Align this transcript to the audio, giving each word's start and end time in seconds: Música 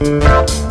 Música 0.00 0.67